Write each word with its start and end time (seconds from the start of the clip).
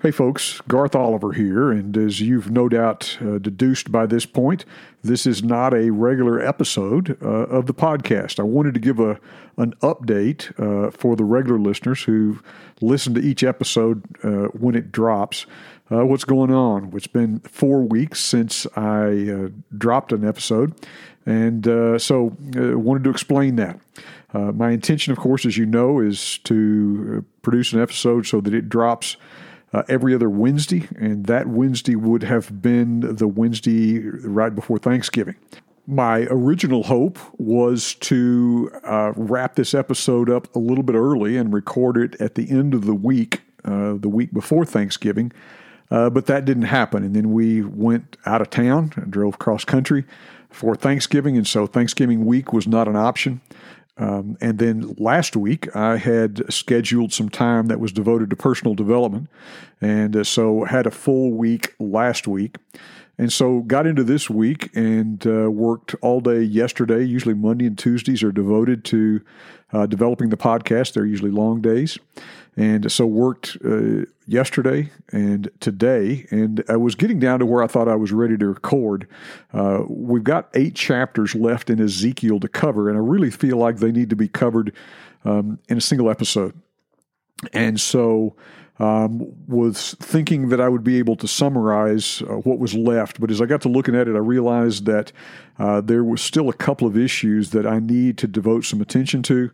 Hey, 0.00 0.12
folks, 0.12 0.60
Garth 0.68 0.94
Oliver 0.94 1.32
here, 1.32 1.72
and 1.72 1.96
as 1.96 2.20
you've 2.20 2.52
no 2.52 2.68
doubt 2.68 3.18
uh, 3.20 3.38
deduced 3.38 3.90
by 3.90 4.06
this 4.06 4.26
point, 4.26 4.64
this 5.02 5.26
is 5.26 5.42
not 5.42 5.74
a 5.74 5.90
regular 5.90 6.40
episode 6.40 7.20
uh, 7.20 7.26
of 7.26 7.66
the 7.66 7.74
podcast. 7.74 8.38
I 8.38 8.44
wanted 8.44 8.74
to 8.74 8.80
give 8.80 9.00
a 9.00 9.18
an 9.56 9.74
update 9.82 10.52
uh, 10.60 10.92
for 10.92 11.16
the 11.16 11.24
regular 11.24 11.58
listeners 11.58 12.04
who 12.04 12.38
listen 12.80 13.12
to 13.14 13.20
each 13.20 13.42
episode 13.42 14.04
uh, 14.22 14.46
when 14.56 14.76
it 14.76 14.92
drops. 14.92 15.46
Uh, 15.90 16.06
what's 16.06 16.22
going 16.22 16.52
on? 16.52 16.92
It's 16.94 17.08
been 17.08 17.40
four 17.40 17.82
weeks 17.82 18.20
since 18.20 18.68
I 18.76 19.28
uh, 19.28 19.48
dropped 19.76 20.12
an 20.12 20.24
episode, 20.24 20.74
and 21.26 21.64
so 22.00 22.36
I 22.54 22.74
wanted 22.76 23.02
to 23.02 23.10
explain 23.10 23.56
that. 23.56 23.80
my 24.32 24.70
intention, 24.70 25.10
of 25.10 25.18
course, 25.18 25.44
as 25.44 25.58
you 25.58 25.66
know, 25.66 25.98
is 25.98 26.38
to 26.44 27.24
produce 27.42 27.72
an 27.72 27.80
episode 27.80 28.28
so 28.28 28.40
that 28.40 28.54
it 28.54 28.68
drops 28.68 29.16
uh, 29.72 29.82
every 29.88 30.14
other 30.14 30.30
Wednesday, 30.30 30.88
and 30.96 31.26
that 31.26 31.46
Wednesday 31.46 31.94
would 31.94 32.22
have 32.22 32.62
been 32.62 33.00
the 33.00 33.28
Wednesday 33.28 34.00
right 34.00 34.54
before 34.54 34.78
Thanksgiving. 34.78 35.36
My 35.86 36.26
original 36.30 36.82
hope 36.82 37.18
was 37.38 37.94
to 37.94 38.70
uh, 38.84 39.12
wrap 39.16 39.54
this 39.54 39.72
episode 39.72 40.28
up 40.28 40.54
a 40.54 40.58
little 40.58 40.84
bit 40.84 40.94
early 40.94 41.36
and 41.36 41.52
record 41.52 41.96
it 41.96 42.20
at 42.20 42.34
the 42.34 42.50
end 42.50 42.74
of 42.74 42.84
the 42.84 42.94
week, 42.94 43.40
uh, 43.64 43.94
the 43.94 44.08
week 44.08 44.32
before 44.32 44.66
Thanksgiving. 44.66 45.32
Uh, 45.90 46.10
but 46.10 46.26
that 46.26 46.44
didn't 46.44 46.64
happen. 46.64 47.02
And 47.02 47.16
then 47.16 47.32
we 47.32 47.62
went 47.62 48.18
out 48.26 48.42
of 48.42 48.50
town 48.50 48.92
and 48.96 49.10
drove 49.10 49.38
cross 49.38 49.64
country 49.64 50.04
for 50.50 50.74
Thanksgiving. 50.74 51.36
And 51.36 51.46
so 51.46 51.66
Thanksgiving 51.66 52.26
week 52.26 52.52
was 52.52 52.66
not 52.66 52.88
an 52.88 52.96
option. 52.96 53.40
Um, 53.98 54.38
and 54.40 54.58
then 54.58 54.94
last 54.96 55.36
week, 55.36 55.74
I 55.74 55.96
had 55.96 56.52
scheduled 56.52 57.12
some 57.12 57.28
time 57.28 57.66
that 57.66 57.80
was 57.80 57.92
devoted 57.92 58.30
to 58.30 58.36
personal 58.36 58.74
development. 58.74 59.28
And 59.80 60.16
uh, 60.16 60.24
so 60.24 60.64
had 60.64 60.86
a 60.86 60.90
full 60.90 61.32
week 61.32 61.74
last 61.78 62.28
week. 62.28 62.56
And 63.18 63.32
so 63.32 63.60
got 63.60 63.86
into 63.86 64.04
this 64.04 64.30
week 64.30 64.70
and 64.76 65.26
uh, 65.26 65.50
worked 65.50 65.96
all 66.00 66.20
day 66.20 66.42
yesterday. 66.42 67.02
Usually 67.04 67.34
Monday 67.34 67.66
and 67.66 67.76
Tuesdays 67.76 68.22
are 68.22 68.30
devoted 68.30 68.84
to 68.86 69.20
uh, 69.72 69.86
developing 69.86 70.28
the 70.28 70.36
podcast. 70.36 70.92
They're 70.92 71.04
usually 71.04 71.32
long 71.32 71.60
days. 71.60 71.98
And 72.58 72.90
so 72.90 73.06
worked 73.06 73.56
uh, 73.64 74.04
yesterday 74.26 74.90
and 75.12 75.48
today, 75.60 76.26
and 76.32 76.64
I 76.68 76.76
was 76.76 76.96
getting 76.96 77.20
down 77.20 77.38
to 77.38 77.46
where 77.46 77.62
I 77.62 77.68
thought 77.68 77.86
I 77.86 77.94
was 77.94 78.10
ready 78.10 78.36
to 78.36 78.48
record. 78.48 79.06
Uh, 79.52 79.84
we've 79.88 80.24
got 80.24 80.48
eight 80.54 80.74
chapters 80.74 81.36
left 81.36 81.70
in 81.70 81.80
Ezekiel 81.80 82.40
to 82.40 82.48
cover, 82.48 82.88
and 82.88 82.98
I 82.98 83.00
really 83.00 83.30
feel 83.30 83.58
like 83.58 83.76
they 83.76 83.92
need 83.92 84.10
to 84.10 84.16
be 84.16 84.26
covered 84.26 84.74
um, 85.24 85.60
in 85.68 85.78
a 85.78 85.80
single 85.80 86.10
episode. 86.10 86.60
And 87.52 87.80
so 87.80 88.34
um, 88.78 89.34
was 89.48 89.94
thinking 89.98 90.50
that 90.50 90.60
I 90.60 90.68
would 90.68 90.84
be 90.84 90.98
able 90.98 91.16
to 91.16 91.28
summarize 91.28 92.22
uh, 92.22 92.34
what 92.36 92.58
was 92.58 92.74
left, 92.74 93.20
but 93.20 93.30
as 93.30 93.40
I 93.40 93.46
got 93.46 93.62
to 93.62 93.68
looking 93.68 93.96
at 93.96 94.06
it, 94.08 94.14
I 94.14 94.20
realized 94.20 94.86
that 94.86 95.12
uh, 95.58 95.80
there 95.80 96.04
was 96.04 96.20
still 96.20 96.48
a 96.48 96.54
couple 96.54 96.86
of 96.86 96.96
issues 96.96 97.50
that 97.50 97.66
I 97.66 97.80
need 97.80 98.18
to 98.18 98.28
devote 98.28 98.64
some 98.64 98.80
attention 98.80 99.22
to 99.24 99.50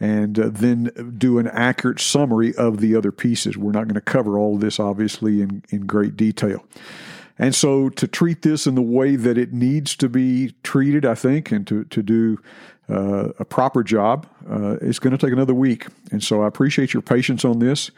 and 0.00 0.38
uh, 0.38 0.48
then 0.50 0.90
do 1.16 1.38
an 1.38 1.46
accurate 1.48 2.00
summary 2.00 2.54
of 2.56 2.80
the 2.80 2.96
other 2.96 3.12
pieces. 3.12 3.56
We're 3.56 3.70
not 3.70 3.84
going 3.84 3.94
to 3.94 4.00
cover 4.00 4.36
all 4.36 4.56
of 4.56 4.60
this, 4.60 4.80
obviously, 4.80 5.40
in, 5.40 5.62
in 5.70 5.86
great 5.86 6.16
detail. 6.16 6.64
And 7.38 7.54
so, 7.54 7.88
to 7.90 8.08
treat 8.08 8.42
this 8.42 8.66
in 8.66 8.74
the 8.74 8.82
way 8.82 9.16
that 9.16 9.38
it 9.38 9.52
needs 9.52 9.96
to 9.96 10.08
be 10.08 10.54
treated, 10.62 11.04
I 11.04 11.14
think, 11.14 11.52
and 11.52 11.66
to, 11.68 11.84
to 11.84 12.02
do 12.02 12.38
uh, 12.88 13.28
a 13.38 13.44
proper 13.44 13.82
job, 13.82 14.26
uh, 14.50 14.76
it's 14.82 14.98
going 14.98 15.16
to 15.16 15.18
take 15.18 15.32
another 15.32 15.54
week. 15.54 15.86
And 16.10 16.22
so, 16.22 16.42
I 16.42 16.48
appreciate 16.48 16.92
your 16.92 17.02
patience 17.02 17.44
on 17.44 17.60
this. 17.60 17.90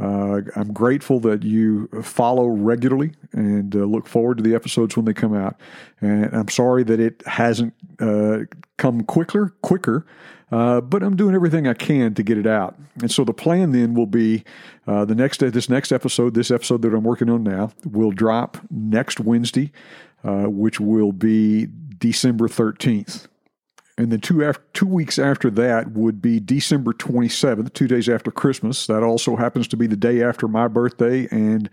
Uh, 0.00 0.40
I'm 0.56 0.72
grateful 0.72 1.20
that 1.20 1.42
you 1.42 1.88
follow 2.02 2.46
regularly 2.46 3.12
and 3.32 3.74
uh, 3.76 3.80
look 3.80 4.06
forward 4.06 4.38
to 4.38 4.42
the 4.42 4.54
episodes 4.54 4.96
when 4.96 5.04
they 5.04 5.12
come 5.12 5.34
out. 5.34 5.60
And 6.00 6.34
I'm 6.34 6.48
sorry 6.48 6.84
that 6.84 7.00
it 7.00 7.22
hasn't 7.26 7.74
uh, 7.98 8.40
come 8.78 9.02
quicker, 9.02 9.54
quicker. 9.62 10.06
Uh, 10.50 10.80
but 10.80 11.02
I'm 11.02 11.16
doing 11.16 11.34
everything 11.34 11.68
I 11.68 11.74
can 11.74 12.14
to 12.14 12.22
get 12.22 12.36
it 12.36 12.46
out. 12.46 12.76
And 13.00 13.10
so 13.10 13.24
the 13.24 13.32
plan 13.32 13.70
then 13.72 13.94
will 13.94 14.06
be 14.06 14.42
uh, 14.86 15.04
the 15.04 15.14
next 15.14 15.38
this 15.38 15.68
next 15.68 15.92
episode, 15.92 16.34
this 16.34 16.50
episode 16.50 16.82
that 16.82 16.92
I'm 16.92 17.04
working 17.04 17.30
on 17.30 17.44
now, 17.44 17.70
will 17.84 18.10
drop 18.10 18.58
next 18.68 19.20
Wednesday, 19.20 19.70
uh, 20.24 20.46
which 20.46 20.80
will 20.80 21.12
be 21.12 21.68
December 21.98 22.48
13th. 22.48 23.28
And 24.00 24.10
then 24.10 24.20
two 24.20 24.42
after, 24.42 24.62
two 24.72 24.86
weeks 24.86 25.18
after 25.18 25.50
that 25.50 25.92
would 25.92 26.22
be 26.22 26.40
December 26.40 26.94
27th, 26.94 27.74
two 27.74 27.86
days 27.86 28.08
after 28.08 28.30
Christmas. 28.30 28.86
That 28.86 29.02
also 29.02 29.36
happens 29.36 29.68
to 29.68 29.76
be 29.76 29.86
the 29.86 29.96
day 29.96 30.22
after 30.22 30.48
my 30.48 30.68
birthday 30.68 31.28
and 31.30 31.68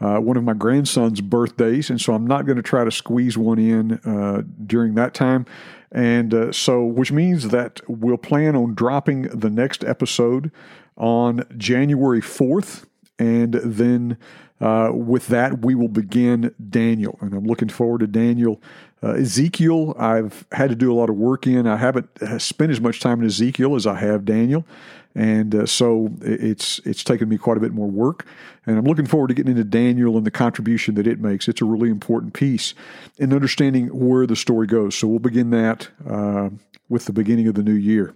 uh, 0.00 0.18
one 0.18 0.36
of 0.36 0.42
my 0.42 0.54
grandson's 0.54 1.20
birthdays. 1.20 1.88
And 1.88 2.00
so 2.00 2.14
I'm 2.14 2.26
not 2.26 2.46
going 2.46 2.56
to 2.56 2.62
try 2.62 2.84
to 2.84 2.90
squeeze 2.90 3.38
one 3.38 3.60
in 3.60 3.92
uh, 4.04 4.42
during 4.66 4.96
that 4.96 5.14
time. 5.14 5.46
And 5.92 6.34
uh, 6.34 6.52
so, 6.52 6.84
which 6.84 7.12
means 7.12 7.50
that 7.50 7.80
we'll 7.86 8.18
plan 8.18 8.56
on 8.56 8.74
dropping 8.74 9.22
the 9.22 9.48
next 9.48 9.84
episode 9.84 10.50
on 10.96 11.44
January 11.56 12.20
4th. 12.20 12.86
And 13.18 13.54
then 13.54 14.16
uh, 14.60 14.90
with 14.92 15.28
that, 15.28 15.64
we 15.64 15.74
will 15.74 15.88
begin 15.88 16.54
Daniel. 16.68 17.18
And 17.20 17.34
I'm 17.34 17.44
looking 17.44 17.68
forward 17.68 18.00
to 18.00 18.06
Daniel. 18.06 18.60
Uh, 19.02 19.12
Ezekiel, 19.12 19.94
I've 19.98 20.44
had 20.52 20.70
to 20.70 20.76
do 20.76 20.92
a 20.92 20.94
lot 20.94 21.08
of 21.08 21.16
work 21.16 21.46
in. 21.46 21.66
I 21.66 21.76
haven't 21.76 22.08
spent 22.38 22.72
as 22.72 22.80
much 22.80 23.00
time 23.00 23.20
in 23.20 23.26
Ezekiel 23.26 23.76
as 23.76 23.86
I 23.86 23.94
have 23.96 24.24
Daniel 24.24 24.64
and 25.18 25.52
uh, 25.52 25.66
so 25.66 26.10
it's 26.22 26.78
it's 26.84 27.02
taken 27.02 27.28
me 27.28 27.38
quite 27.38 27.56
a 27.56 27.60
bit 27.60 27.72
more 27.72 27.90
work. 27.90 28.24
And 28.66 28.78
I'm 28.78 28.84
looking 28.84 29.06
forward 29.06 29.28
to 29.28 29.34
getting 29.34 29.50
into 29.50 29.64
Daniel 29.64 30.16
and 30.16 30.24
the 30.24 30.30
contribution 30.30 30.94
that 30.94 31.08
it 31.08 31.18
makes. 31.18 31.48
It's 31.48 31.60
a 31.60 31.64
really 31.64 31.90
important 31.90 32.34
piece 32.34 32.72
in 33.16 33.32
understanding 33.32 33.88
where 33.88 34.28
the 34.28 34.36
story 34.36 34.68
goes. 34.68 34.94
So 34.94 35.08
we'll 35.08 35.18
begin 35.18 35.50
that. 35.50 35.88
Uh, 36.08 36.50
with 36.90 37.04
the 37.04 37.12
beginning 37.12 37.46
of 37.46 37.54
the 37.54 37.62
new 37.62 37.74
year. 37.74 38.14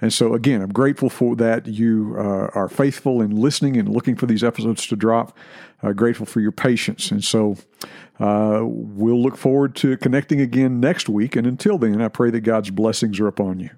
And 0.00 0.12
so, 0.12 0.32
again, 0.32 0.62
I'm 0.62 0.72
grateful 0.72 1.10
for 1.10 1.34
that 1.34 1.66
you 1.66 2.14
uh, 2.16 2.50
are 2.54 2.68
faithful 2.68 3.20
in 3.20 3.34
listening 3.34 3.76
and 3.76 3.88
looking 3.88 4.14
for 4.14 4.26
these 4.26 4.44
episodes 4.44 4.86
to 4.86 4.94
drop. 4.94 5.36
Uh, 5.82 5.90
grateful 5.90 6.24
for 6.24 6.38
your 6.38 6.52
patience. 6.52 7.10
And 7.10 7.24
so, 7.24 7.56
uh, 8.20 8.60
we'll 8.62 9.20
look 9.20 9.36
forward 9.36 9.74
to 9.76 9.96
connecting 9.96 10.40
again 10.40 10.78
next 10.78 11.08
week. 11.08 11.34
And 11.34 11.48
until 11.48 11.78
then, 11.78 12.00
I 12.00 12.06
pray 12.06 12.30
that 12.30 12.42
God's 12.42 12.70
blessings 12.70 13.18
are 13.18 13.26
upon 13.26 13.58
you. 13.58 13.70